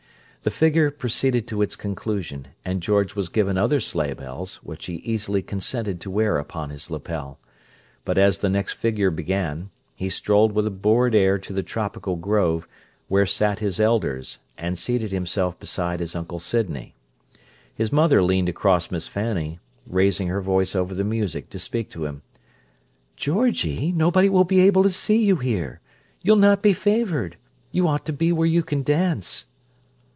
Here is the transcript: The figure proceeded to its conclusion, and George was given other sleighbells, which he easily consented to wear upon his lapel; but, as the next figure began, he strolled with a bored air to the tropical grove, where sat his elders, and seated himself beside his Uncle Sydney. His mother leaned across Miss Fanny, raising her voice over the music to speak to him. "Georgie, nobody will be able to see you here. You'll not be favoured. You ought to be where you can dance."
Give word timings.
The 0.43 0.49
figure 0.49 0.89
proceeded 0.89 1.47
to 1.49 1.61
its 1.61 1.75
conclusion, 1.75 2.47
and 2.65 2.81
George 2.81 3.13
was 3.15 3.29
given 3.29 3.59
other 3.59 3.79
sleighbells, 3.79 4.55
which 4.63 4.87
he 4.87 4.95
easily 4.95 5.43
consented 5.43 6.01
to 6.01 6.09
wear 6.09 6.39
upon 6.39 6.71
his 6.71 6.89
lapel; 6.89 7.37
but, 8.05 8.17
as 8.17 8.39
the 8.39 8.49
next 8.49 8.73
figure 8.73 9.11
began, 9.11 9.69
he 9.93 10.09
strolled 10.09 10.53
with 10.53 10.65
a 10.65 10.71
bored 10.71 11.13
air 11.13 11.37
to 11.37 11.53
the 11.53 11.61
tropical 11.61 12.15
grove, 12.15 12.67
where 13.07 13.27
sat 13.27 13.59
his 13.59 13.79
elders, 13.79 14.39
and 14.57 14.79
seated 14.79 15.11
himself 15.11 15.59
beside 15.59 15.99
his 15.99 16.15
Uncle 16.15 16.39
Sydney. 16.39 16.95
His 17.75 17.91
mother 17.91 18.23
leaned 18.23 18.49
across 18.49 18.89
Miss 18.89 19.07
Fanny, 19.07 19.59
raising 19.85 20.27
her 20.29 20.41
voice 20.41 20.75
over 20.75 20.95
the 20.95 21.03
music 21.03 21.51
to 21.51 21.59
speak 21.59 21.87
to 21.91 22.05
him. 22.05 22.23
"Georgie, 23.15 23.91
nobody 23.91 24.27
will 24.27 24.43
be 24.45 24.61
able 24.61 24.81
to 24.81 24.89
see 24.89 25.23
you 25.23 25.35
here. 25.35 25.81
You'll 26.23 26.35
not 26.35 26.63
be 26.63 26.73
favoured. 26.73 27.35
You 27.71 27.87
ought 27.87 28.07
to 28.07 28.13
be 28.13 28.31
where 28.31 28.47
you 28.47 28.63
can 28.63 28.81
dance." 28.81 29.45